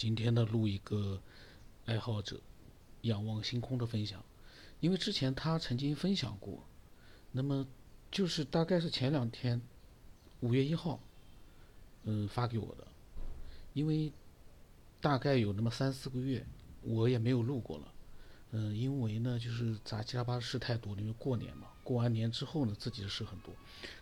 [0.00, 1.20] 今天呢，录一个
[1.84, 2.40] 爱好者
[3.02, 4.24] 仰望星空的分享，
[4.80, 6.64] 因为之前他曾经分享过，
[7.32, 7.68] 那么
[8.10, 9.60] 就是大概是前两天，
[10.40, 10.98] 五月一号，
[12.04, 12.86] 嗯，发给我的，
[13.74, 14.10] 因为
[15.02, 16.46] 大概有那么三四个月，
[16.80, 17.92] 我也没有录过了，
[18.52, 23.54] 嗯，因为呢，就是杂七杂八的事太多，因为过年嘛，过完年之后呢，自己的事很多，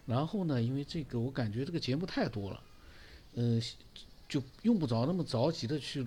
[0.07, 2.63] 然后呢，因为这个我感觉这个节目太多了，
[3.35, 3.61] 嗯。
[4.29, 6.07] 就用不着那么着急的去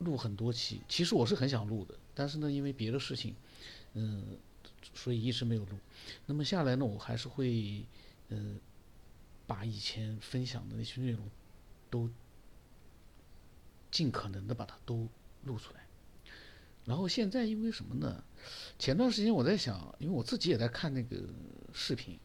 [0.00, 0.80] 录很多期。
[0.88, 3.34] 其实我是很想录的，但是呢，因为别的事情，
[3.94, 4.36] 嗯，
[4.94, 5.78] 所以一直没有录。
[6.26, 7.84] 那么下来呢，我还是会，
[8.28, 8.60] 嗯，
[9.46, 11.28] 把以前分享的那些内容，
[11.88, 12.10] 都
[13.90, 15.08] 尽可能的把它都
[15.44, 15.86] 录出来。
[16.84, 18.22] 然后现在因为什么呢？
[18.78, 21.16] 前段时间我在想，因为我自己也在看那个
[21.72, 22.18] 视频，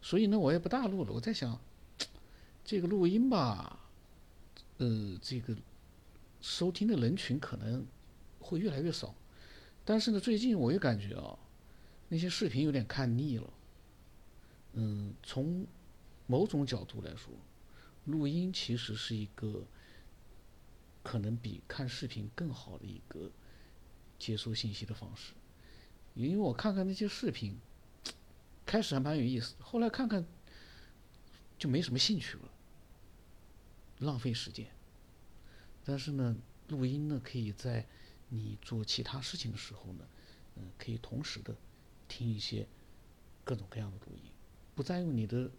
[0.00, 1.12] 所以呢，我也不大录了。
[1.12, 1.60] 我在想，
[2.64, 3.78] 这个录音吧。
[4.84, 5.56] 呃，这个
[6.42, 7.86] 收听的人群可能
[8.38, 9.14] 会越来越少，
[9.82, 11.38] 但是呢，最近我又感觉啊，
[12.10, 13.50] 那些视频有点看腻了。
[14.74, 15.66] 嗯，从
[16.26, 17.32] 某种角度来说，
[18.04, 19.66] 录音其实是一个
[21.02, 23.30] 可能比看视频更好的一个
[24.18, 25.32] 接收信息的方式。
[26.12, 27.58] 因为我看看那些视频，
[28.66, 30.26] 开始还蛮有意思，后来看看
[31.58, 32.50] 就没什么兴趣了。
[34.00, 34.73] 浪费时间，
[35.84, 36.34] 但是呢，
[36.68, 37.86] 录音呢，可以在
[38.28, 40.04] 你做其他事情的时候呢，
[40.56, 41.54] 嗯，可以同时的
[42.08, 42.66] 听一些
[43.44, 44.30] 各种各样的录音，
[44.74, 45.50] 不占用你的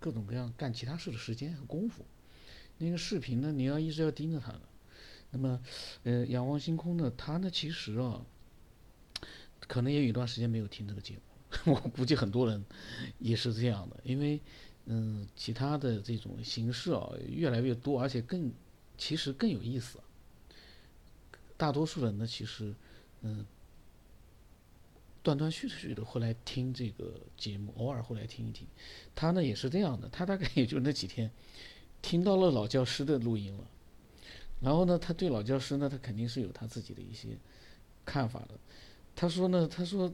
[0.00, 2.04] 各种各样干其他事的时间和功夫。
[2.78, 4.60] 那个视频呢，你要一直要盯着它的。
[5.30, 5.60] 那么，
[6.02, 8.26] 呃，仰望星空呢，它呢，其实啊，
[9.60, 11.14] 可能也有一段时间没有听这个节
[11.64, 12.64] 目， 我估计很多人
[13.18, 14.40] 也是这样的，因为。
[14.86, 18.52] 嗯，其他的这种形式啊，越来越多，而且更，
[18.96, 19.98] 其实更有意思。
[21.56, 22.74] 大多数人呢，其实，
[23.22, 23.44] 嗯，
[25.22, 28.66] 断断续续的会来听这个节目，偶尔会来听一听。
[29.14, 31.30] 他呢也是这样的，他大概也就那几天，
[32.02, 33.64] 听到了老教师的录音了，
[34.60, 37.38] 然后呢，他对老教师呢，他肯定是有他自己的一些
[38.04, 38.58] 看法的。
[39.14, 40.12] 他说呢，他说，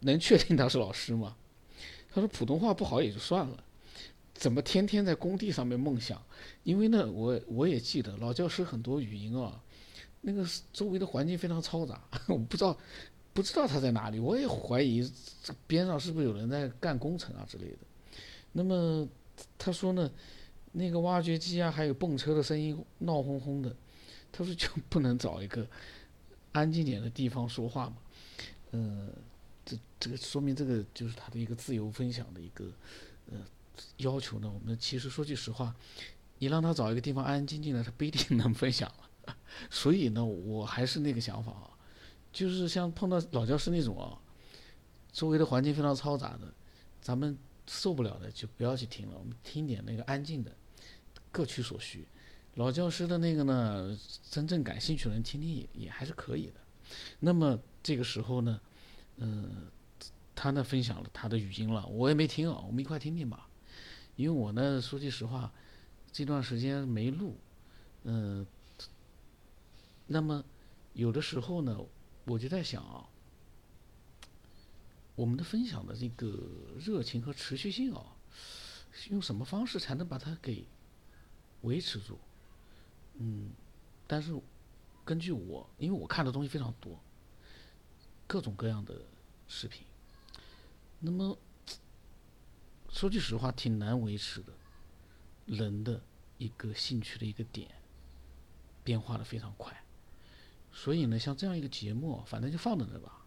[0.00, 1.36] 能确定他是老师吗？
[2.08, 3.62] 他说普通话不好也就算了。
[4.38, 6.22] 怎么天天在工地上面梦想？
[6.62, 9.60] 因为呢，我我也记得老教师很多语音啊，
[10.20, 12.76] 那个周围的环境非常嘈杂， 我不知道
[13.32, 15.02] 不知道他在哪里，我也怀疑
[15.42, 17.78] 这边上是不是有人在干工程啊之类的。
[18.52, 19.08] 那么
[19.56, 20.10] 他说呢，
[20.72, 23.74] 那个挖掘机啊，还有泵车的声音闹哄哄的，
[24.30, 25.66] 他说就不能找一个
[26.52, 27.96] 安静点的地方说话嘛？
[28.72, 29.08] 呃，
[29.64, 32.66] 这这个说明这个就是他的一个自由分享的一个
[33.30, 33.38] 呃。
[33.98, 34.50] 要求呢？
[34.50, 35.74] 我们其实说句实话，
[36.38, 39.34] 你让他找一个地方安安静静的，他不一定能分享了。
[39.70, 41.70] 所以呢，我还是那个想法啊，
[42.32, 44.18] 就是像碰到老教师那种啊，
[45.12, 46.52] 周围的环境非常嘈杂的，
[47.00, 49.18] 咱们受不了的就不要去听了。
[49.18, 50.52] 我们听点那个安静的，
[51.32, 52.06] 各取所需。
[52.54, 53.98] 老教师的那个呢，
[54.30, 56.54] 真正感兴趣的人听听也也还是可以的。
[57.18, 58.60] 那么这个时候呢，
[59.16, 59.68] 嗯，
[60.34, 63.45] 他呢分享了他的语音了，我也没听啊，我们一块听听吧。
[64.16, 65.52] 因为我呢，说句实话，
[66.10, 67.36] 这段时间没录，
[68.04, 68.46] 嗯，
[70.06, 70.42] 那么
[70.94, 71.78] 有的时候呢，
[72.24, 73.06] 我就在想啊，
[75.14, 76.34] 我们的分享的这个
[76.78, 78.16] 热情和持续性啊，
[79.10, 80.66] 用什么方式才能把它给
[81.60, 82.18] 维持住？
[83.18, 83.50] 嗯，
[84.06, 84.34] 但是
[85.04, 86.98] 根据我，因为我看的东西非常多，
[88.26, 89.02] 各种各样的
[89.46, 89.84] 视频，
[91.00, 91.38] 那么。
[92.96, 94.54] 说句实话，挺难维持的。
[95.44, 96.00] 人的
[96.38, 97.68] 一个兴趣的一个点，
[98.82, 99.84] 变化的非常快。
[100.72, 103.22] 所以呢，像这样一个节目，反正就放在那吧。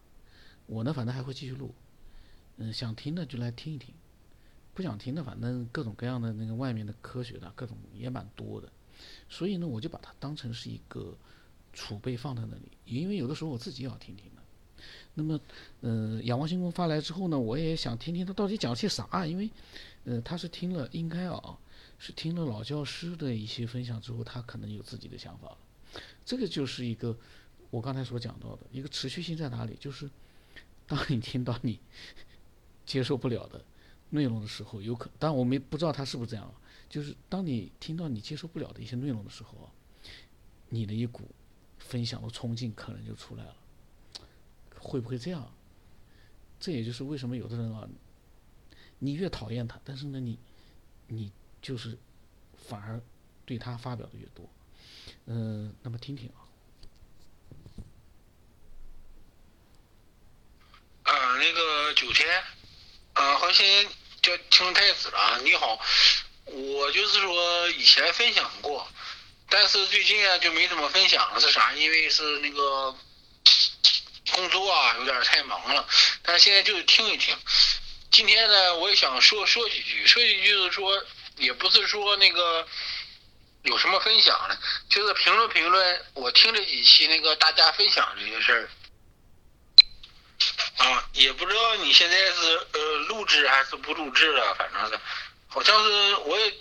[0.66, 1.72] 我呢，反正还会继续录。
[2.56, 3.94] 嗯，想听的就来听一听，
[4.74, 8.68] 不想听的，反正各种各样的那个外面的科学的各种也蛮多的。
[9.28, 11.16] 所以呢，我就把它当成是一个
[11.72, 14.28] 储备放在那里，因为有的时候我自己也要听听。
[15.14, 15.40] 那么，
[15.80, 19.50] 呃，仰望星空发来之后呢，我也想听听他到底讲了些啥，因为，
[20.04, 21.58] 呃，他是听了应该啊，
[21.98, 25.58] 是听了老教师的一些分享之后，他可能有自己的想法了。
[26.24, 27.16] 这个就是一个
[27.70, 30.08] 我刚才所讲到的一个持续性在哪里，就是
[30.86, 31.78] 当你听到你
[32.86, 33.64] 接受不了的
[34.10, 36.52] 内容的时候，有可，但我没不知道他是不是这样，
[36.88, 39.66] 就是当你听到你接受不了的一些内容的时候啊，
[40.68, 41.28] 你的一股
[41.78, 43.56] 分享的冲劲可能就出来了。
[44.80, 45.52] 会不会这样？
[46.58, 47.88] 这也就是为什么有的人啊，
[48.98, 50.38] 你越讨厌他，但是呢，你，
[51.08, 51.32] 你
[51.62, 51.96] 就是
[52.68, 53.00] 反而
[53.46, 54.46] 对他发表的越多。
[55.24, 56.44] 嗯，那么听听啊。
[61.04, 62.28] 啊，那个九天，
[63.14, 63.66] 啊，好像
[64.20, 65.40] 叫青太子了。
[65.42, 65.80] 你好，
[66.44, 68.86] 我就是说以前分享过，
[69.48, 71.72] 但是最近啊就没怎么分享了，是啥？
[71.74, 72.94] 因为是那个
[74.32, 75.86] 工作啊有点太忙了。
[76.22, 77.36] 但是现在就是听一听。
[78.10, 81.04] 今天呢，我也想说说几句，说几句就是说，
[81.36, 82.66] 也不是说那个
[83.62, 86.04] 有什么分享的，就是评论评论。
[86.14, 88.68] 我听这几期那个大家分享这些事儿。
[90.78, 94.98] 啊，也不知道你现在是呃录制还是不录制了，反正是，
[95.46, 96.54] 好像是我也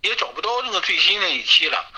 [0.00, 1.92] 也找不到那个最新的一期了，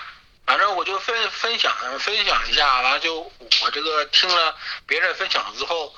[0.49, 3.19] 反正我就分分享分享一下，完了就
[3.61, 4.57] 我这个听了
[4.87, 5.95] 别人分享之后，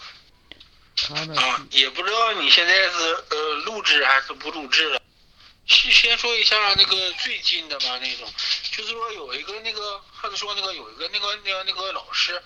[1.37, 5.01] 啊，也不知道你现在是呃录制还是不录制了，
[5.65, 8.29] 先先说一下那个最近的吧，那种，
[8.73, 12.43] 就是说有一个那个，还是说那个有一个那个那个那个老师。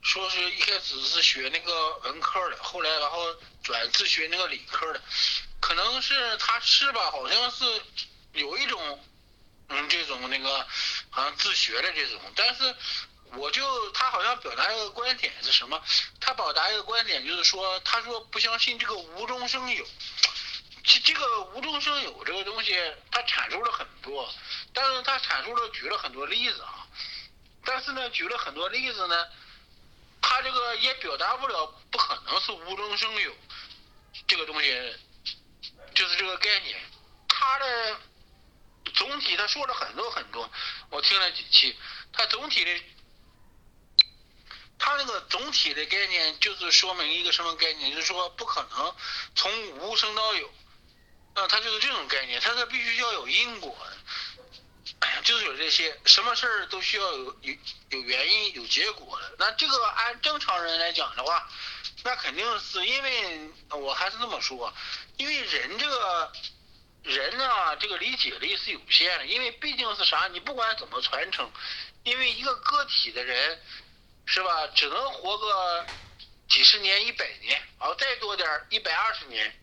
[0.00, 3.18] 说是一开始是学那个文科的，后来然后
[3.62, 5.00] 转自学那个理科的，
[5.60, 7.10] 可能是他是吧？
[7.10, 7.64] 好像是
[8.32, 9.04] 有一种
[9.68, 10.66] 嗯这种那个好
[11.18, 12.74] 啊自学的这种，但是
[13.32, 15.82] 我就他好像表达一个观点是什么？
[16.20, 19.84] 他表达一个观点就是说，他说不相信这个无中生有，
[20.84, 22.74] 这这个无中生有这个东西，
[23.10, 24.32] 他阐述了很多，
[24.72, 26.86] 但是他阐述了举了很多例子啊，
[27.64, 29.26] 但是呢举了很多例子呢。
[30.20, 33.32] 他这个也表达不了，不可能是无中生有，
[34.26, 34.96] 这个东西
[35.94, 36.76] 就是这个概念。
[37.28, 38.00] 他的
[38.90, 40.50] 总体他说了很多很多，
[40.90, 41.76] 我听了几期，
[42.12, 42.82] 他总体的，
[44.78, 47.90] 他那个总体的概念就是说明一个什么概念？
[47.90, 48.94] 就是说不可能
[49.34, 50.48] 从无生到有，
[51.34, 53.96] 啊，他就是这种概念，他是必须要有因果的。
[55.22, 57.54] 就是有这些，什么事儿都需要有有
[57.90, 59.34] 有原因有结果的。
[59.38, 61.46] 那这个按正常人来讲的话，
[62.04, 64.72] 那肯定是因为我还是这么说，
[65.16, 66.32] 因为人这个
[67.08, 69.26] 人呢，这个理解力是有限的。
[69.26, 71.50] 因为毕竟是啥，你不管怎么传承，
[72.04, 73.60] 因为一个个体的人
[74.26, 75.86] 是吧，只能活个
[76.48, 79.60] 几十年、一百年，啊，再多点一百二十年，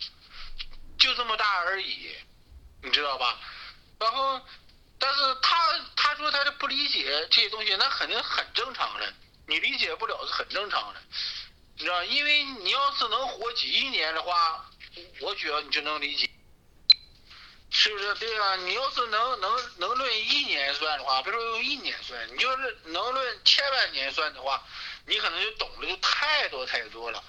[0.99, 2.15] 就这么大而已，
[2.81, 3.39] 你知道吧？
[3.99, 4.41] 然后。
[4.97, 9.13] 但是他他说他是不理解这些东西，那肯定很正常的，
[9.45, 11.01] 你理解不了是很正常的，
[11.77, 14.65] 你知道因为你要是能活几亿年的话，
[15.19, 16.29] 我觉得你就能理解，
[17.77, 18.13] 是不是？
[18.15, 24.63] 对啊，你要是能能能论一年算的话，比如说用一年算，你就是能论千万年算的话，
[25.05, 27.21] 你可能就懂得就太多太多了，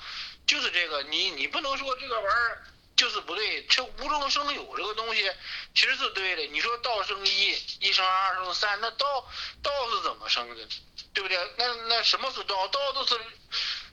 [0.46, 2.62] 就是这个，你你不能说这个玩意儿。
[2.96, 5.30] 就是不对，这无中生有这个东西
[5.74, 6.42] 其实是对的。
[6.46, 9.28] 你说道生一，一生，二生三，那道
[9.62, 10.66] 道是怎么生的，
[11.12, 11.36] 对不对？
[11.58, 12.66] 那那什么是道？
[12.68, 13.20] 道都是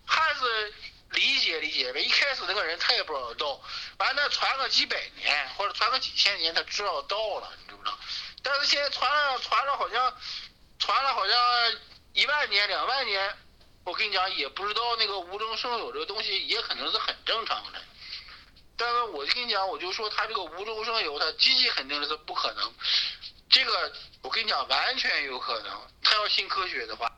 [0.06, 0.74] 还是
[1.14, 2.02] 理解理解呗。
[2.02, 3.62] 一开始那个人他也不知道道，
[3.98, 7.98] 完了传个几百年或者传个几千年，他知道道了，你知不知道？
[8.42, 10.18] 但是现在传了传了，好像
[10.80, 11.38] 传了好像
[12.14, 13.38] 一万年两万年，
[13.86, 17.82] 我跟你讲也不知道那个无中生有这个东西也可能是很正常的。
[18.76, 22.74] 但是我跟你讲，我就说他这个无中生有，他机器肯定是不可能。
[23.50, 23.94] 这个
[24.24, 25.88] 我跟你讲，完全有可能。
[26.02, 27.13] 他要信科学的话，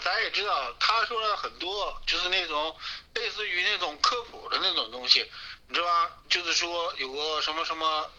[0.00, 2.76] 咱也知道，他说了很多，就是那种
[3.14, 5.30] 类似于那种科普的那种东西，
[5.68, 6.10] 你知道吧？
[6.28, 8.10] 就是说有个什么什么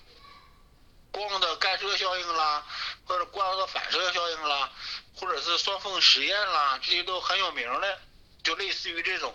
[1.11, 2.65] 光的干涉效应啦，
[3.05, 4.71] 或者光的反射效应啦，
[5.15, 7.99] 或者是双缝实验啦，这些都很有名的，
[8.43, 9.33] 就类似于这种。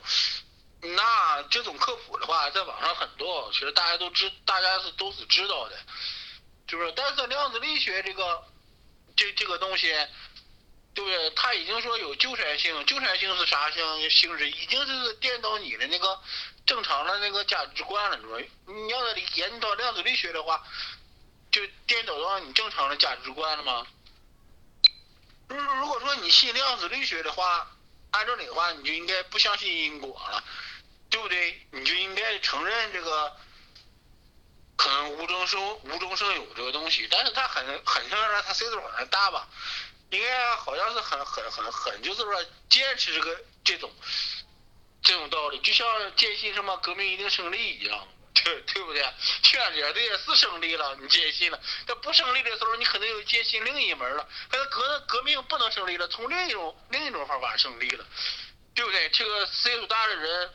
[0.82, 5.78] 那这种科普的话，在网上很多，其实大家都知，大家是都是知道的，
[6.66, 6.90] 就是？
[6.96, 8.42] 但是量子力学这个，
[9.14, 9.94] 这这个东西，
[10.94, 11.30] 对不对？
[11.30, 14.50] 他已经说有纠缠性，纠缠性是啥性性质？
[14.50, 16.20] 已经是颠倒你的那个
[16.66, 18.40] 正常的那个价值观了，你说？
[18.66, 20.62] 你要是研究量子力学的话，
[21.50, 23.86] 就颠倒到你正常的价值观了吗？
[25.48, 27.70] 如如果说你信量子力学的话，
[28.10, 30.42] 按照你的话，你就应该不相信因果了。
[31.10, 31.66] 对不对？
[31.72, 33.36] 你就应该承认这个
[34.76, 39.48] 可能无中生无中生有这个东西，但是他很很承认他岁数很大吧？
[40.10, 43.92] 应该好像是很很很很就是说坚持这个这种
[45.02, 45.86] 这种道理，就像
[46.16, 48.08] 坚信什么革命一定胜利一样，
[48.44, 49.02] 对对不对？
[49.42, 51.60] 确实这也是胜利了，你坚信了。
[51.86, 54.28] 但不胜利的时候，你可能又坚信另一门了。
[54.48, 58.04] 可能革革命不能胜利了，从另一种另一种方法胜利了，
[58.74, 59.08] 对不对？
[59.10, 60.50] 这个岁数大的人。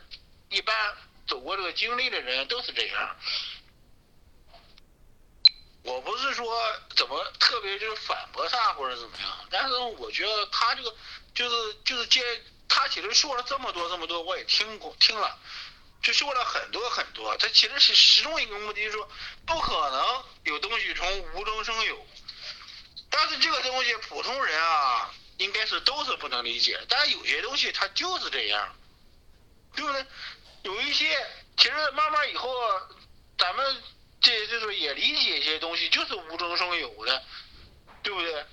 [0.51, 0.95] 一般
[1.27, 3.15] 走过这个经历的人都是这样，
[5.85, 6.59] 我不是说
[6.95, 10.91] 怎么特别就是反驳他或者怎么样，但是我觉得他这个
[11.35, 12.21] 就是就是接
[12.67, 15.37] 他其实说了这么多这么多，我也听过听了，
[16.01, 17.37] 就说了很多很多。
[17.37, 19.07] 他其实是始终一个目的，就是说
[19.45, 22.07] 不可能有东西从无中生有。
[23.11, 26.83] 但是这个东西普通人啊，应该是都是不能理解。
[26.89, 28.75] 但是有些东西它就是这样，
[29.75, 30.03] 对不对？
[30.63, 31.15] 有一些
[31.57, 32.51] 其实慢慢以后
[33.37, 33.83] 咱们。
[34.25, 37.23] 这就是也理解一些东西，就是无中生有的，
[38.01, 38.43] 对不对？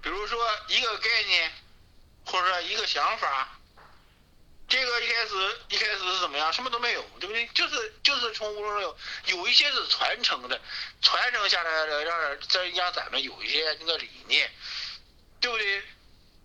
[0.00, 1.52] 比如说一个概念，
[2.24, 3.58] 或者说一个想法，
[4.68, 6.52] 这个一开始一开始是怎么样？
[6.52, 7.44] 什么都没有，对不对？
[7.48, 10.60] 就是就是从无中生有，有一些是传承的，
[11.02, 14.48] 传承下来的，让再让咱们有一些那个理念，
[15.40, 15.82] 对不对？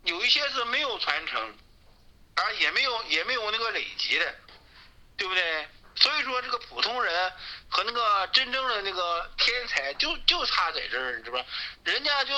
[0.05, 1.55] 有一些是没有传承，
[2.33, 4.35] 啊也没有也没有那个累积的，
[5.15, 5.69] 对不对？
[5.95, 7.33] 所以说，这个普通人
[7.69, 11.45] 和那个真正的那个天才，就就差在这儿，你知道吧？
[11.85, 12.33] 人家就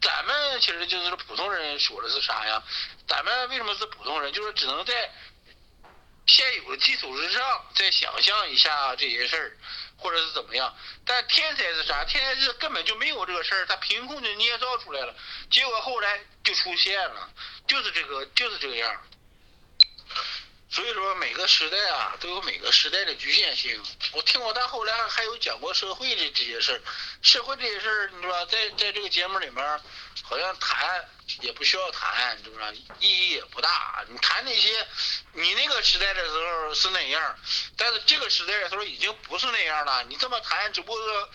[0.00, 2.62] 咱们其实就是普通人，说的是啥呀？
[3.06, 4.32] 咱们为什么是普通人？
[4.32, 5.10] 就是只能在
[6.26, 9.56] 现有的基础之上再想象一下这些事儿，
[9.98, 10.74] 或者是怎么样？
[11.04, 12.04] 但天才是啥？
[12.04, 15.14] 天才是根本就没有这个事儿，他凭空就捏造出来了，
[15.50, 17.30] 结果后来就出现了，
[17.66, 19.02] 就是这个，就是这个样。
[20.72, 23.78] 所以说每个时代啊都有每个时代的局限性。
[24.12, 26.80] 我听过他后来还有讲过社会的这些事儿，
[27.20, 28.46] 社会这些事儿，你知道？
[28.46, 29.80] 在在这个节目里面，
[30.22, 31.06] 好像谈
[31.42, 32.74] 也不需要谈，是不是？
[33.00, 34.02] 意义也不大。
[34.08, 34.86] 你谈那些，
[35.34, 37.38] 你那个时代的时候是那样，
[37.76, 40.02] 但是这个时代的时候已经不是那样了。
[40.04, 41.30] 你这么谈，只不过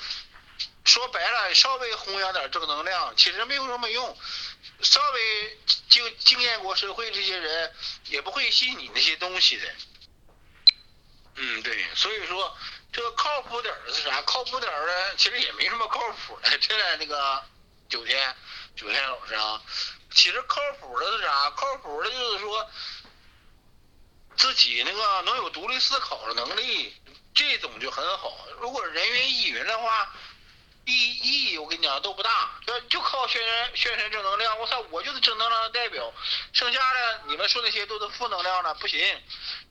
[0.84, 4.18] 说白了，稍微弘扬点正能量，其实没有什么用。
[4.82, 5.58] 稍微
[5.90, 7.74] 经经验过社会这些人，
[8.06, 9.76] 也不会信你那些东西的。
[11.36, 12.56] 嗯，对，所以说
[12.92, 14.22] 这个靠谱点的是啥？
[14.22, 16.58] 靠谱点的其实也没什么靠谱的。
[16.60, 17.44] 这那个
[17.90, 18.36] 九天
[18.76, 19.62] 九天老师啊，
[20.14, 21.50] 其实靠谱的是啥？
[21.52, 22.70] 靠谱的就是说
[24.36, 26.96] 自己那个能有独立思考的能力，
[27.34, 28.48] 这种就很好。
[28.60, 30.14] 如果人云亦云的话。
[30.88, 34.58] 意意义我跟你讲都不大，就就靠宣传宣传正能量。
[34.58, 36.14] 我操，我就是正能量的代表，
[36.54, 39.22] 剩下的你们说那些都是负能量的，不行，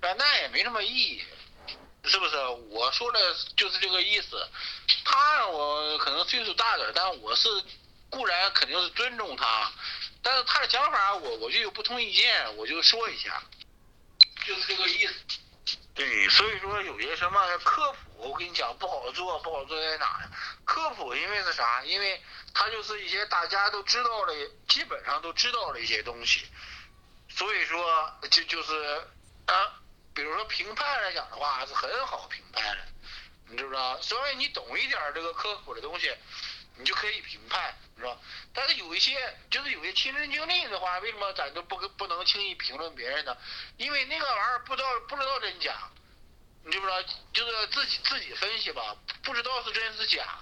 [0.01, 1.25] 那也没什么意义，
[2.05, 2.37] 是不是？
[2.69, 4.47] 我说的就是这个意思。
[5.05, 7.49] 他我可能岁数大点，但我是
[8.11, 9.73] 固然肯定是尊重他，
[10.23, 13.43] 但是他的想法我我就有不同意见，我就说一下，
[14.47, 15.15] 就是这个意思。
[15.95, 20.31] 对，所以说有些什么科普，我跟你讲不好做，不好做在哪呀？
[20.65, 21.83] 科普因为是啥？
[21.85, 22.23] 因为
[22.55, 24.35] 它就是一些大家都知道的，
[24.69, 26.47] 基本上都知道的一些东西，
[27.29, 29.07] 所以说就就是
[29.47, 29.81] 啊，
[30.15, 32.85] 比如说评判来讲的话是很好评判的，
[33.49, 34.01] 你知不知道？
[34.01, 36.15] 所以你懂一点这个科普的东西，
[36.77, 38.19] 你就可以评判，你知道？
[38.55, 43.37] 但是有一些就是有些亲身经历的话，为什么咱都不不能轻易评论别人呢？
[43.77, 45.75] 因为那个玩意儿不知道不知道真假，
[46.67, 47.01] 你知不知道？
[47.33, 50.41] 就是自己自己分析吧，不知道是真是假。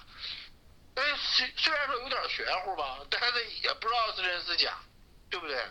[0.95, 4.75] 哎，虽虽然说有点玄乎吧，但是也不知道是真是假，
[5.29, 5.63] 对不对？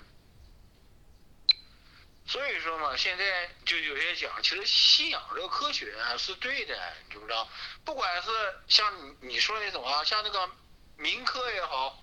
[2.26, 7.49] 所以说嘛，现在就有些讲，其实信仰这个科学是对的，你知不知道？
[7.84, 8.30] 不管是
[8.68, 10.49] 像你说那种啊，像那个
[10.96, 12.00] 民科也好，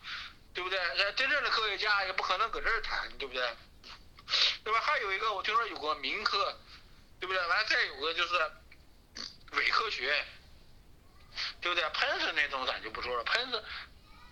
[0.54, 0.78] 对不对？
[1.16, 3.56] 真正的科学家也不可能搁这儿谈，对不对？
[4.64, 4.82] 对吧？
[4.82, 6.60] 还有一个，我听说有个民科，
[7.22, 7.48] 对不对？
[7.48, 8.34] 完了再有个就是
[9.54, 10.26] 伪科学。
[11.62, 11.90] 对不对？
[11.92, 13.64] 喷子那种咱就不说了，喷子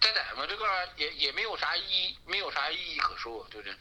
[0.01, 3.73] 在咱们这个也也没有啥意义，没有啥意义可说，对不对？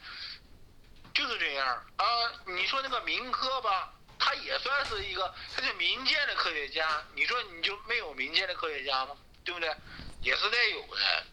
[1.13, 2.05] 就是这样啊。
[2.45, 7.03] 你说那个民科吧，他也算是一个，他是民间的科学家。
[7.13, 9.17] 你说你就没有民间的科学家吗？
[9.43, 9.75] 对不对？
[10.21, 11.25] 也是得有的，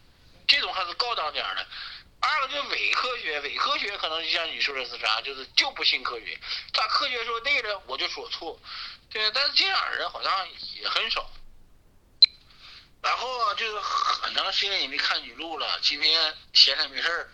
[0.45, 1.65] 这种还是高档点的。
[2.19, 6.37] 二个就伪科学，伪科学可能就像你说的是啥，就是就不信科学，
[6.73, 8.59] 他科学说对了，我就说错，
[9.09, 9.31] 对。
[9.31, 11.29] 但是这样人好像也很少。
[13.01, 17.31] 然后就是很长时间也没看女录了，今天闲着没事儿，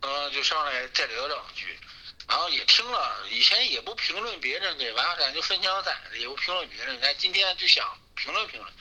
[0.00, 1.78] 嗯，就上来再聊两句。
[2.26, 6.98] 然后也听了，以前也不评论别人给，完了咱就分享咱的，也不评论别人。
[7.00, 8.72] 咱今天就想评论评论，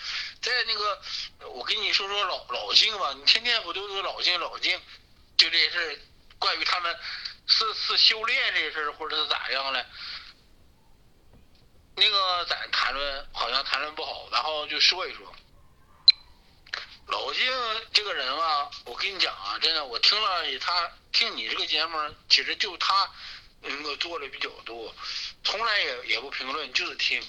[0.46, 1.02] 在那个
[1.50, 4.80] 我跟你说说老老静吧，你天天不都是老静老静，
[5.38, 5.98] 就这事儿，
[6.38, 6.96] 关于他们
[7.48, 9.84] 是是修炼这事儿，或者是咋样了？
[11.96, 15.36] 那个咱谈论好像谈论不好，然后就说一说。
[17.08, 17.44] 老静
[17.92, 21.98] 这个人啊，我跟你讲啊，真的，我听了他听你这个节目，
[22.30, 23.12] 其实就他
[23.62, 24.94] 能够做的比较多，
[25.44, 27.20] 从来也也不评论，就是听。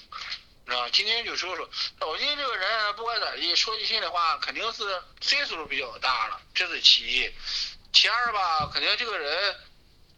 [0.67, 1.69] 啊，今天就说说
[1.99, 4.83] 老金这个人，不管咋地，说句心里话，肯定是
[5.21, 7.31] 岁数比较大了，这是其一。
[7.93, 9.55] 其二吧，肯定这个人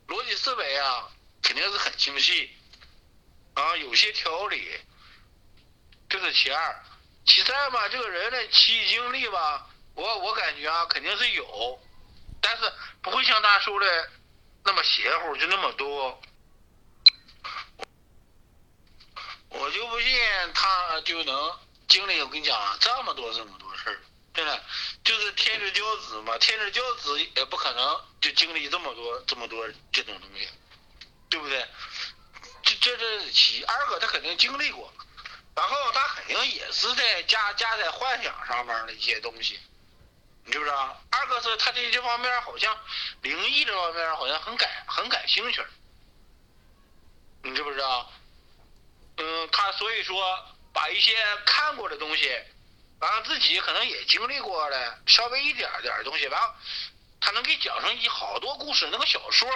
[0.08, 1.08] 逻辑思维啊，
[1.44, 2.52] 肯定是很清晰，
[3.54, 4.72] 啊，有些条理，
[6.10, 6.84] 这是其二。
[7.26, 11.80] 其三吧，这个人的奇异经历吧，我我感觉啊，肯定是有，
[12.42, 12.64] 但是
[13.04, 14.10] 不会像他说的
[14.64, 16.20] 那么邪乎，就那么多。
[19.50, 20.10] 我就不信
[20.54, 24.00] 他就能经历，我跟你讲这么多这么多事儿，
[24.34, 24.64] 真的
[25.04, 30.48] 就是天之骄子嘛，天之骄子也不可能就经历这么多这么多这种东西，
[31.30, 31.68] 对不对？
[32.62, 34.94] 这这这是其二个他肯定经历过，
[35.56, 39.60] 然后他肯定也是在加加在幻想上面的一些东西，
[40.46, 41.02] 你知不知道？
[41.10, 42.78] 二个是他对这方面好像
[43.24, 45.66] 灵异这方面好像很感很感兴趣，
[47.42, 48.12] 你知不知道？
[49.20, 50.40] 嗯，他所以说
[50.74, 51.14] 把一些
[51.46, 52.30] 看过的东西，
[53.00, 56.56] 完了自己可能也经历过的稍微一点点东西，完了
[57.20, 58.88] 他能给讲成一好多故事。
[58.92, 59.50] 那个小说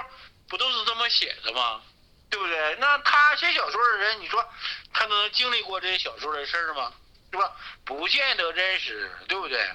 [0.50, 1.82] 不都是这么写的吗？
[2.29, 2.75] 对不对？
[2.79, 4.43] 那他写小说的人，你说
[4.93, 6.91] 他能经历过这些小说的事儿吗？
[7.32, 7.55] 是吧？
[7.86, 9.70] 不见得真实，对不对？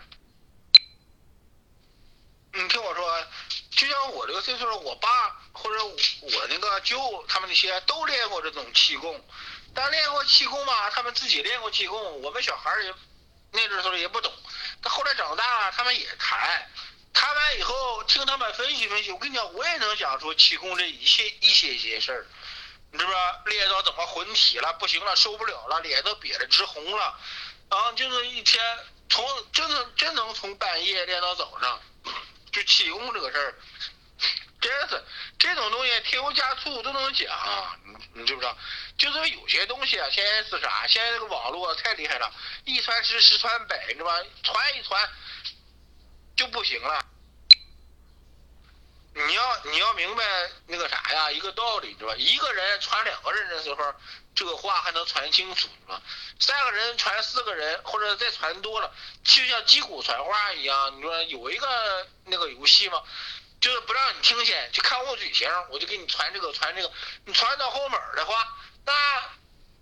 [2.52, 3.26] 你听我说，
[3.70, 5.08] 就像我这个岁数，我爸
[5.52, 9.24] 或者我那个舅他们那些都练过这种气功。
[9.78, 12.92] 咱练过气功嘛，他们自己练过气功，我们小孩儿也
[13.52, 14.32] 那阵时候也不懂。
[14.82, 16.68] 他后来长大了，他们也谈，
[17.14, 22.26] 谈完以后听他们分析分析，我跟你讲，我也能讲出气功这一些一些些事儿，
[22.90, 23.42] 你知不知道？
[23.46, 27.16] 练到怎么混体了，不行了，受不了了，脸都憋得直红了，
[27.68, 28.60] 啊，就是一天
[29.08, 31.80] 从真的真能从半夜练到早上，
[32.50, 33.54] 就气功这个事儿。
[34.68, 35.02] 真是
[35.38, 38.54] 这种东西添油加醋都能讲，你你知不知道？
[38.98, 40.86] 就是有些东西啊，现在是啥？
[40.86, 42.30] 现在这个网络太厉害了，
[42.66, 44.20] 一传十，十传百，你知道吧？
[44.42, 45.08] 传一传
[46.36, 47.02] 就不行了。
[49.14, 50.22] 你要你要明白
[50.66, 52.14] 那个啥呀，一个道理，知道吧？
[52.18, 53.94] 一个人传两个人的时候，
[54.34, 56.02] 这个话还能传清楚，是吧？
[56.38, 58.92] 三个人传四个人，或者再传多了，
[59.24, 60.94] 就像击鼓传花一样。
[60.98, 63.02] 你说有一个那个游戏吗？
[63.60, 66.92] 就是不让你听见，就看我嘴型，我就给你传这个传这个。
[67.24, 68.46] 你传到后门的话，
[68.84, 68.92] 那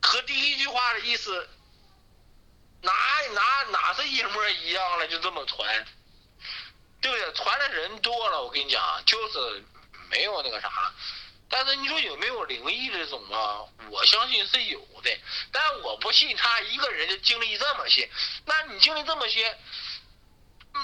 [0.00, 1.48] 和第一句话的意思
[2.80, 2.92] 哪
[3.34, 5.06] 哪哪是一模一样了？
[5.08, 5.86] 就这么传，
[7.00, 7.32] 对不对？
[7.34, 9.64] 传的人多了，我跟你讲，就是
[10.08, 10.92] 没有那个啥。
[11.48, 13.62] 但是你说有没有灵异这种啊？
[13.90, 15.16] 我相信是有的，
[15.52, 18.10] 但我不信他一个人就经历这么些。
[18.46, 19.56] 那你经历这么些？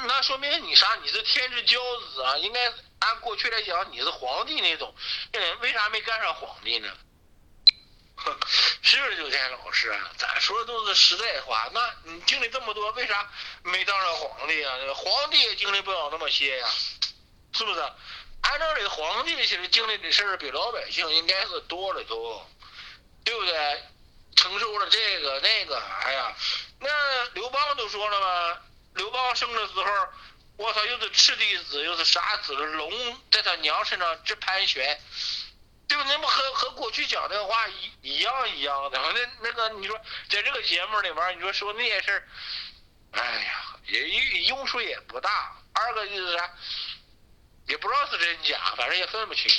[0.06, 0.96] 那说明你啥？
[1.02, 1.78] 你是天之骄
[2.12, 2.36] 子啊！
[2.38, 4.94] 应该按过去来讲，你是皇帝那种。
[5.60, 6.88] 为啥没干上皇帝呢？
[8.16, 8.36] 哼
[8.82, 9.94] 是不是九天老师？
[10.16, 11.68] 咱说的都是实在话。
[11.72, 13.30] 那你经历这么多，为啥
[13.64, 14.74] 没当上皇帝啊？
[14.94, 16.68] 皇帝也经历不了那么些呀，
[17.52, 17.80] 是不是？
[18.42, 22.48] 按照这皇帝其实经历的事儿比老百姓应该是多得多，
[23.24, 23.82] 对不对？
[24.34, 26.34] 承受了这个那个，哎呀，
[26.80, 26.88] 那
[27.34, 28.58] 刘邦都说了吗？
[28.94, 29.84] 刘邦生的时候，
[30.56, 32.54] 我操，又是赤帝子，又是啥子？
[32.54, 35.00] 龙在他娘身上直盘旋，
[35.88, 36.04] 对不？
[36.04, 38.98] 那不和和过去讲那个话一一样一样的。
[38.98, 42.28] 那那个你说，在这个节目里面，你说说那些事儿，
[43.12, 44.08] 哎呀，也
[44.42, 45.56] 用处也不大。
[45.72, 46.54] 二个就是啥，
[47.66, 49.50] 也不知道是真假，反正也分不清。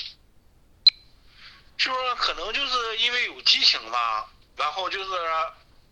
[1.77, 2.15] 是不是？
[2.15, 5.09] 可能就是因为有激情吧，然后就是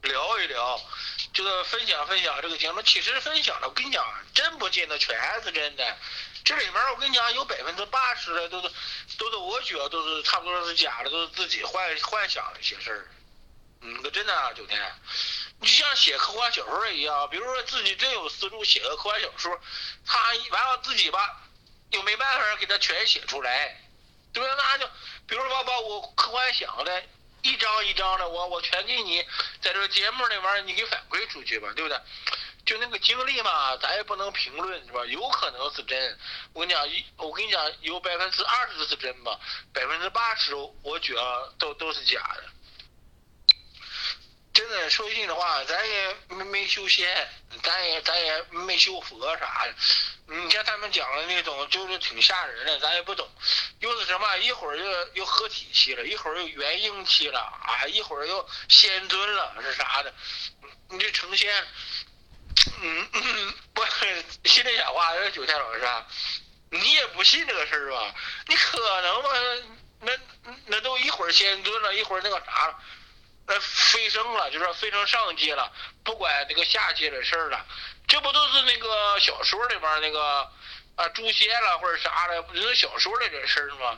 [0.03, 0.79] 聊一聊。
[1.33, 5.97] 就是分享分享这个节目，其实分享的，我跟你讲，真不见得全是真的。
[6.43, 8.69] 这里面我跟你讲，有百分之八十的都是，
[9.17, 13.07] 都是我觉得都是差不多是假的，都是自己幻幻想的一些事儿。
[13.81, 14.79] 嗯，可真的啊，九天，
[15.59, 19.57] 你就像写科幻小说一样，比如说自己真有思路写个科幻小说，
[20.05, 20.19] 他
[20.51, 21.41] 完了自己吧，
[21.91, 23.79] 又没办法给他全写出来，
[24.33, 24.55] 对不对？
[24.57, 24.85] 那就
[25.27, 27.03] 比如说把我科幻想的。
[27.43, 29.23] 一张一张的，我我全给你，
[29.61, 31.99] 在这个节目里面你给反馈出去吧，对不对？
[32.63, 35.03] 就那个经历嘛，咱也不能评论，是吧？
[35.05, 36.19] 有可能是真，
[36.53, 39.39] 我跟你讲，我跟你讲，有百分之二十是真吧，
[39.73, 42.43] 百分之八十我觉得都都是假的。
[44.53, 47.27] 真的说句心里话，咱也没没修仙，
[47.63, 49.73] 咱也咱也没修佛啥的。
[50.27, 53.27] 你像他们讲的那种，就是挺吓人的，咱也不懂。
[53.79, 54.37] 又是什么？
[54.37, 60.13] 一会儿又又合体期了，一会儿又元婴期了，啊，一会儿又仙尊了，是啥的？
[60.89, 61.65] 你这成仙，
[62.81, 63.09] 嗯，
[63.73, 63.83] 不
[64.47, 65.81] 心里想话，这九天老师，
[66.69, 68.15] 你也不信这个事儿吧？
[68.47, 69.29] 你可能吗？
[70.03, 70.11] 那
[70.65, 72.79] 那都一会儿仙尊了，一会儿那个啥了。
[73.47, 75.71] 呃飞升了，就是说飞升上界了，
[76.03, 77.65] 不管这个下界的事儿了。
[78.07, 80.49] 这不都是那个小说里边那个
[80.95, 83.97] 啊诛仙了或者啥的，不是小说里的事儿吗？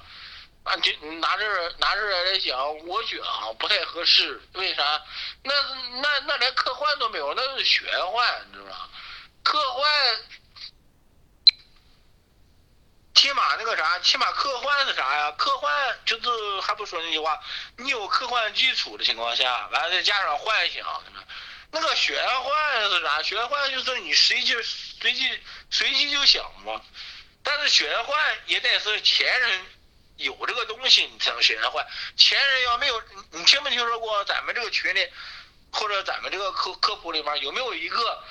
[0.64, 4.42] 啊，就拿这拿这来讲，我觉得啊不太合适。
[4.54, 5.02] 为啥？
[5.44, 5.54] 那
[6.02, 8.90] 那那连科幻都没有，那是玄幻，你知道吧？
[9.44, 9.92] 科幻。
[13.14, 15.32] 起码那个啥，起码科幻是啥呀？
[15.38, 17.40] 科幻就是还不说那句话，
[17.78, 21.04] 你有科幻基础的情况下，完了再加上幻想，
[21.72, 23.22] 那个玄幻是啥？
[23.22, 26.82] 玄幻就是你随机随机随机就想嘛。
[27.44, 29.66] 但是玄幻也得是前人
[30.18, 31.86] 有这个东西，你才能玄幻。
[32.18, 35.08] 前人要没有，你听没听说过咱们这个群里，
[35.72, 38.24] 或者咱们这个科科普里面有没有一个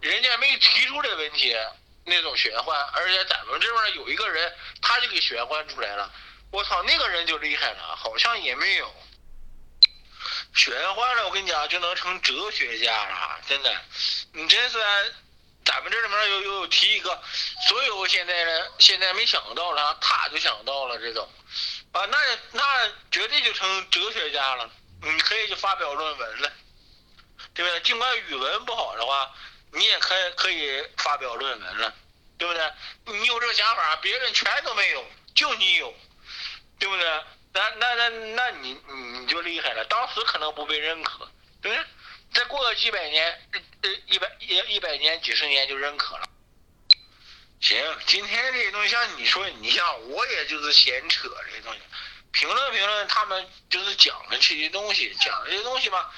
[0.00, 1.56] 人家没提出这问题？
[2.08, 6.10] 那种玄幻，而且咱们这边有一个人，他就给玄幻出来了。
[6.50, 8.94] 我操，那个人就厉害了，好像也没有
[10.54, 11.26] 玄幻了。
[11.26, 13.70] 我跟你讲，就能成哲学家了，真的。
[14.32, 14.78] 你真是，
[15.64, 17.22] 咱们这里面有有提一个，
[17.68, 21.28] 所有现在的现在没想到了，他就想到了这种，
[21.92, 22.18] 啊，那
[22.52, 24.70] 那绝对就成哲学家了。
[25.02, 26.52] 你可以去发表论文了，
[27.54, 27.80] 对不对？
[27.80, 29.30] 尽管语文不好的话。
[29.72, 31.94] 你也可以可以发表论文了，
[32.38, 32.72] 对不对？
[33.06, 35.04] 你有这个想法，别人全都没有，
[35.34, 35.94] 就你有，
[36.78, 37.04] 对不对？
[37.52, 39.84] 那那那那你你就厉害了。
[39.86, 41.28] 当时可能不被认可，
[41.60, 41.86] 对不对？
[42.32, 43.48] 再过个几百年，
[43.82, 46.28] 呃，一百一一百年、几十年就认可了。
[47.60, 51.80] 行，今天这些东西像你说，你像我也就是闲扯这些东西，
[52.32, 56.08] 评论评论他们就是讲的这些东西，讲这些东西嘛。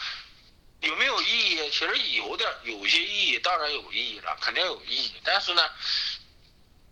[0.80, 1.70] 有没有意义？
[1.70, 5.12] 其实有点，有些意义，当然有意义了，肯定有意义。
[5.22, 5.70] 但是呢，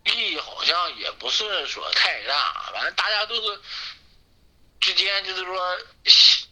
[0.05, 2.71] 意义好像也不是说太大。
[2.73, 3.61] 反正大家都是
[4.79, 5.77] 之间就是说，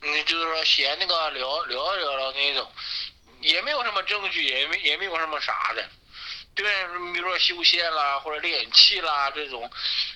[0.02, 2.72] 嗯，就是说闲那个聊聊聊了那种，
[3.42, 5.90] 也没有什么证据，也没也没有什么啥的。
[6.58, 9.72] 对，比如说修仙啦，或者练气啦这种，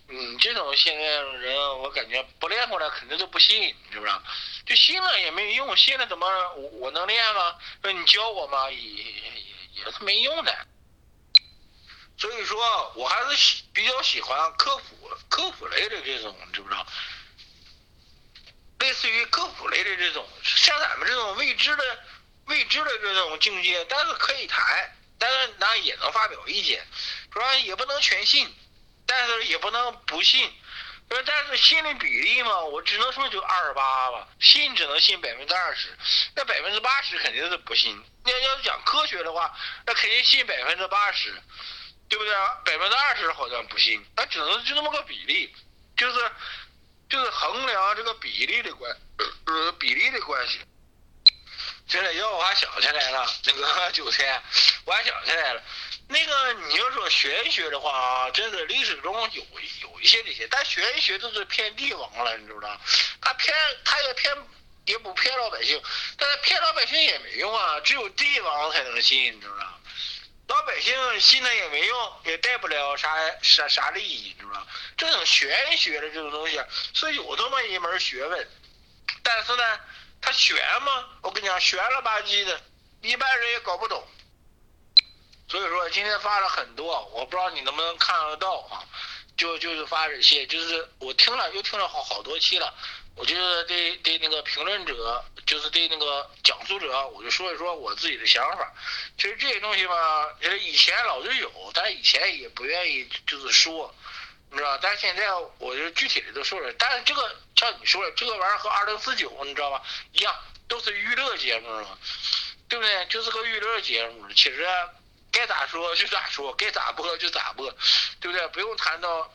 [0.07, 4.11] 嗯，这种现在人我感觉不练过来肯定都不信，是不是？
[4.65, 7.55] 就信了也没用，信了怎么我我能练吗？
[7.83, 8.71] 说你教我吗？
[8.71, 9.13] 也也
[9.75, 10.67] 也是没用的。
[12.17, 16.83] 所以说我还是喜比较喜欢科普科普类的这种，知不知道？
[18.79, 21.99] 类似于科普类的这种，像咱们这种未知的
[22.47, 24.97] 未知的这种境界，但是可以谈。
[25.21, 26.83] 但是那也能发表意见，
[27.31, 28.51] 说也不能全信，
[29.05, 30.51] 但是也不能不信，
[31.11, 35.95] 说但是信的比例嘛，我只能说就二十八吧，信只能信百分之二十，
[36.35, 38.03] 那百分之八十肯定是不信。
[38.25, 39.55] 要要是讲科学的话，
[39.85, 41.31] 那肯定信百分之八十，
[42.09, 42.33] 对不对？
[42.65, 45.53] 百分之二十好像不信，那只能就那么个比例，
[45.95, 46.31] 就是
[47.07, 48.91] 就是衡量这个比例的关
[49.45, 50.61] 呃比例的关系。
[51.91, 54.41] 现在要我还想起来了，那个 韭菜，
[54.85, 55.61] 我还想起来了。
[56.07, 59.45] 那个你要说玄学的话啊，真的历史中有
[59.81, 62.79] 有一些这些，但玄学都是骗帝王了，你知不知道？
[63.19, 64.33] 他骗他也骗
[64.85, 65.81] 也不骗老百姓，
[66.17, 69.77] 但是骗老百姓也没用啊，只有帝王才能信，你知不知道？
[70.47, 74.65] 老百姓信了也没用，也带不了啥啥啥利益，你知不知道？
[74.95, 76.57] 这种玄学的这种东西
[76.93, 78.49] 是有这么一门学问，
[79.21, 79.79] 但是呢。
[80.21, 81.09] 他悬吗？
[81.23, 82.61] 我跟你讲，悬了吧唧的，
[83.01, 84.07] 一般人也搞不懂。
[85.49, 88.85] 所以说今天发了很多，我不知道你能不能看得到啊？
[89.35, 92.73] 就就是发这些，就是我听了又听了好好多期了。
[93.15, 98.71] 我就是对对那个评论者，就是对那个讲述者，我就说一说我自己的想法。
[99.17, 99.95] 其实这些东西吧，
[100.41, 103.93] 呃，以前老是有，但以前也不愿意就是说。
[104.51, 106.73] 你知道，但是现在我就具体的都说了。
[106.77, 110.35] 但是这个像你说的，这个玩意儿和二零四九你知道吧一样，
[110.67, 111.97] 都是娱乐节目嘛，
[112.67, 113.05] 对不对？
[113.05, 114.67] 就是个娱乐节目，其实
[115.31, 117.71] 该咋说就咋说，该咋播就咋播，
[118.19, 118.45] 对不对？
[118.49, 119.33] 不用谈到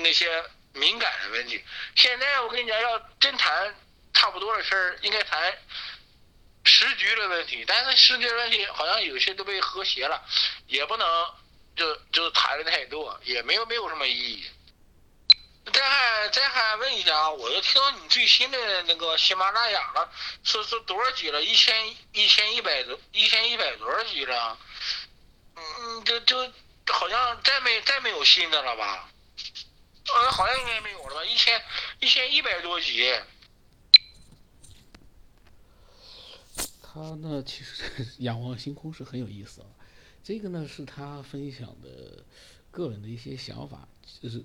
[0.00, 1.64] 那些敏感的问题。
[1.94, 3.72] 现在我跟你讲，要真谈
[4.14, 5.56] 差不多的事儿，应该谈
[6.64, 7.64] 时局的问题。
[7.68, 10.20] 但是时局的问题好像有些都被和谐了，
[10.66, 11.34] 也不能
[11.76, 14.44] 就就谈的太多，也没有没有什么意义。
[15.72, 20.10] 再还再还问一下啊，我又听到你最新的那个喜马拉雅了，
[20.44, 21.42] 是是多少集了？
[21.42, 24.56] 一千一千一百多，一千一百多少集了？
[25.56, 26.36] 嗯，就就
[26.92, 29.10] 好像再没再没有新的了吧？
[30.14, 31.24] 呃，好像应该没有了吧？
[31.24, 31.60] 一千
[32.00, 33.12] 一千一百多集。
[36.80, 39.66] 他呢，其实 仰望星空是很有意思啊。
[40.22, 42.24] 这个呢，是他分享的
[42.70, 43.88] 个人的一些想法，
[44.22, 44.44] 就是。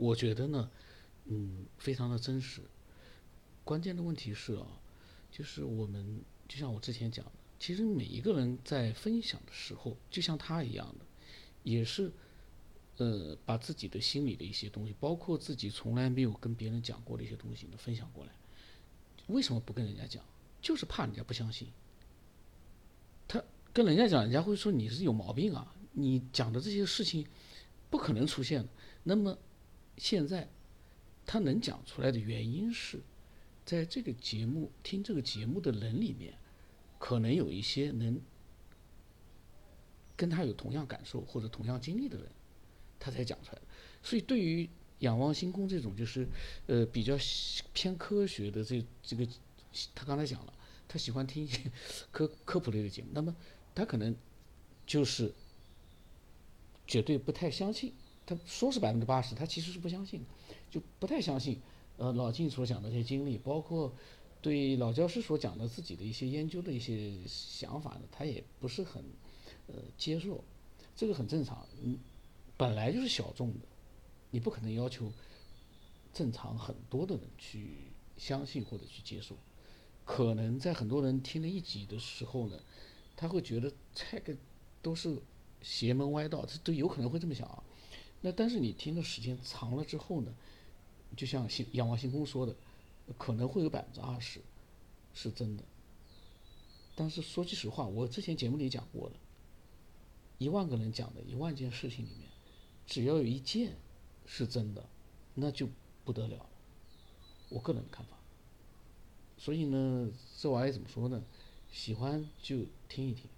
[0.00, 0.70] 我觉得呢，
[1.26, 2.62] 嗯，非常的真实。
[3.62, 4.66] 关键的问题是啊，
[5.30, 11.04] 就是我们就像我之前讲的，其实每一个人在分享的时候，就像他一样的，
[11.64, 12.10] 也是
[12.96, 18.32] 呃把自己的心里的一些东西，包括自己从来没有跟别人讲过的一些东西呢分享过来。
[19.26, 20.24] 为什么不跟人家讲？
[20.62, 21.68] 就是怕人家不相信。
[23.28, 27.26] 他跟人家讲，人家会说你是有毛病啊，你讲的这些事情
[27.90, 28.66] 不可能出现。
[29.04, 29.38] 那么
[30.00, 30.48] 现在
[31.26, 33.02] 他能讲出来的原因是，
[33.66, 36.32] 在这个节目听这个节目的人里面，
[36.98, 38.18] 可能有一些能
[40.16, 42.26] 跟他有同样感受或者同样经历的人，
[42.98, 43.60] 他才讲出来。
[44.02, 44.66] 所以对于
[45.00, 46.26] 仰望星空这种就是
[46.66, 47.14] 呃比较
[47.74, 49.28] 偏科学的这这个，
[49.94, 50.54] 他刚才讲了，
[50.88, 51.70] 他喜欢听一些
[52.10, 53.36] 科科普类的节目，那么
[53.74, 54.16] 他可能
[54.86, 55.30] 就是
[56.86, 57.92] 绝对不太相信。
[58.30, 60.24] 他说是百分之八十，他其实是不相信，
[60.70, 61.60] 就不太相信。
[61.96, 63.92] 呃，老晋所讲的这些经历，包括
[64.40, 69.02] 对老教师所讲的自己的一些研究的一些想法呢，他也不是很
[69.66, 70.44] 呃接受。
[70.94, 71.98] 这个很正常，嗯，
[72.56, 73.66] 本来就是小众的，
[74.30, 75.10] 你不可能要求
[76.12, 79.34] 正常很多的人去相信或者去接受。
[80.04, 82.58] 可能在很多人听了一集的时候呢，
[83.16, 84.36] 他会觉得这个
[84.80, 85.20] 都是
[85.60, 87.62] 邪门歪道，这都有可能会这么想啊。
[88.20, 90.34] 那但是你听的时间长了之后呢，
[91.16, 92.54] 就像星仰望星空说的，
[93.16, 94.40] 可能会有百分之二十
[95.14, 95.64] 是真的。
[96.94, 99.16] 但是说句实话，我之前节目里讲过的，
[100.38, 102.28] 一万个人讲的一万件事情里面，
[102.86, 103.74] 只要有一件
[104.26, 104.86] 是真的，
[105.34, 105.68] 那就
[106.04, 106.46] 不得了了。
[107.48, 108.16] 我个人的看法。
[109.38, 111.24] 所以呢，这玩意怎么说呢？
[111.72, 113.30] 喜欢就听一听，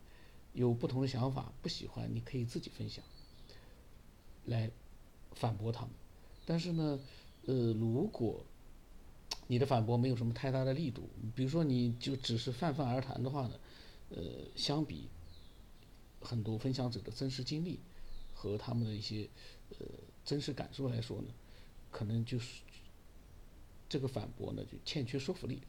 [0.54, 3.04] 有不同的想法，不喜欢你可以自己分享。
[4.46, 4.70] 来
[5.34, 5.90] 反驳他们，
[6.44, 6.98] 但是呢，
[7.46, 8.44] 呃，如果
[9.46, 13.54] 你的反驳没有什么太大的力度，比如说你就只是泛泛而谈的话呢，
[14.10, 14.22] 呃，
[14.56, 15.08] 相比
[16.20, 17.78] 很多分享者的真实经历
[18.34, 19.28] 和他们的一些
[19.78, 19.86] 呃
[20.24, 21.28] 真实感受来说呢，
[21.90, 22.62] 可能就是
[23.88, 25.62] 这个反驳呢就欠缺说服力。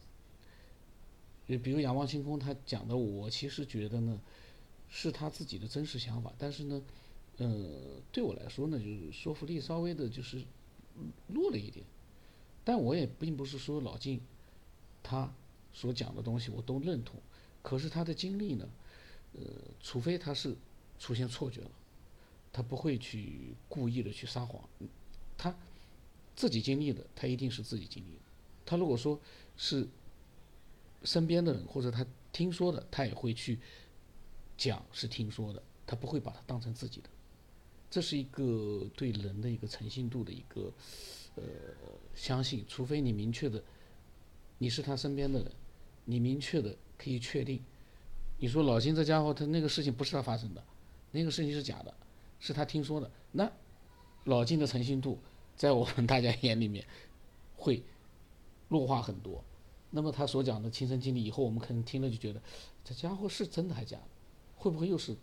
[1.45, 4.19] 比如仰望星空他讲的，我其实觉得呢
[4.89, 6.81] 是他自己的真实想法，但是呢。
[7.43, 10.41] 呃，对我来说呢，就是说服力稍微的，就是
[11.27, 11.85] 弱了一点。
[12.63, 14.21] 但我也并不是说老晋
[15.01, 15.29] 他
[15.73, 17.19] 所讲的东西我都认同。
[17.61, 18.69] 可是他的经历呢，
[19.33, 19.41] 呃，
[19.81, 20.55] 除非他是
[20.97, 21.71] 出现错觉了，
[22.53, 24.63] 他不会去故意的去撒谎。
[25.37, 25.53] 他
[26.35, 28.21] 自己经历的，他一定是自己经历的。
[28.65, 29.19] 他如果说
[29.57, 29.87] 是
[31.03, 33.59] 身边的人或者他听说的，他也会去
[34.57, 37.09] 讲是听说的，他不会把它当成自己的。
[37.93, 40.73] 这是一个对人的一个诚信度的一个
[41.35, 41.43] 呃
[42.15, 43.63] 相信，除非你明确的
[44.57, 45.51] 你是他身边的人，
[46.03, 47.63] 你明确的可以确定，
[48.39, 50.63] 你说老金这家伙他那个事情不是他发生的，
[51.11, 51.93] 那个事情是假的，
[52.39, 53.47] 是他听说的，那
[54.23, 55.19] 老金的诚信度
[55.55, 56.83] 在我们大家眼里面
[57.55, 57.83] 会
[58.69, 59.43] 弱化很多。
[59.91, 62.41] 那么他所讲的亲身经历以后，我们可能听了就觉得
[62.83, 64.09] 这家伙是真的还假的，
[64.55, 65.15] 会不会又是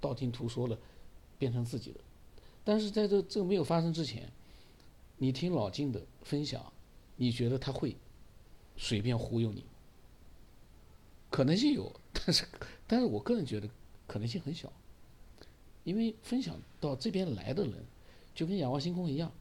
[0.00, 0.78] 道听途说了？
[1.38, 2.00] 变成自己的，
[2.66, 4.28] 但是在这这个没有发生之前，
[5.18, 6.72] 你听老金的分享，
[7.14, 7.96] 你觉得他会
[8.76, 9.64] 随便忽悠你？
[11.30, 12.44] 可能性有，但是
[12.88, 13.70] 但是我个人觉得
[14.08, 14.72] 可能性很小，
[15.84, 17.74] 因为分享到这边来的人，
[18.34, 19.32] 就跟仰望星空一样，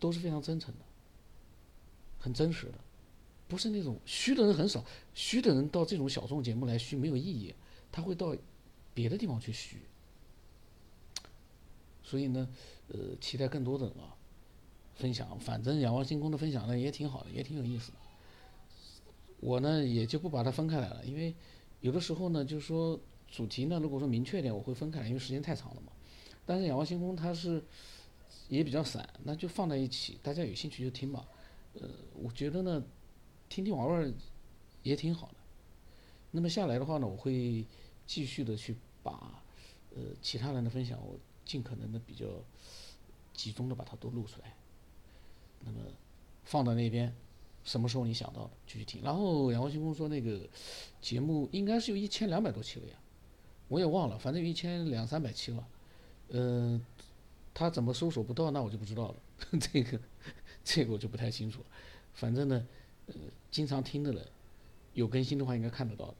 [0.00, 0.80] 都是非常真诚的，
[2.18, 2.74] 很真实的，
[3.46, 7.54] 不是那种虚的人很少，虚的人到这种小众节目来虚没有意义，
[7.92, 8.34] 他会到
[8.92, 9.78] 别的地方去虚。
[12.04, 12.48] 所以呢，
[12.88, 14.14] 呃，期待更多的人啊
[14.94, 15.36] 分享。
[15.40, 17.98] 反正仰望星空的分享呢也挺好的，也挺有意思的。
[19.40, 21.34] 我呢也就不把它分开来了，因为
[21.80, 25.90] 有的时候呢，就是说主题呢，如果说明确一点，我会分开来，因为时间太长了嘛。
[26.46, 27.64] 但是仰望星空它是
[28.48, 31.26] 也比较散，那就放在一起，大家有兴趣就听吧。
[31.72, 31.88] 呃，
[32.22, 32.84] 我觉得呢，
[33.48, 34.14] 听听玩玩
[34.82, 35.34] 也挺好的。
[36.30, 37.64] 那么下来的话呢，我会
[38.06, 39.42] 继续的去把
[39.94, 41.18] 呃其他人的分享我。
[41.44, 42.24] 尽可能的比较
[43.32, 44.54] 集中的把它都录出来，
[45.60, 45.78] 那么
[46.44, 47.14] 放到那边，
[47.64, 49.02] 什么时候你想到的就去听。
[49.02, 50.40] 然后仰望星空说那个
[51.00, 52.94] 节目应该是有一千两百多期了呀，
[53.68, 55.68] 我也忘了，反正有一千两三百期了。
[56.30, 56.84] 嗯，
[57.52, 59.14] 他怎么搜索不到，那我就不知道了。
[59.60, 60.00] 这个
[60.64, 61.60] 这个我就不太清楚。
[62.14, 62.66] 反正呢，
[63.06, 63.14] 呃，
[63.50, 64.26] 经常听的人
[64.94, 66.14] 有更新的话应该看得到。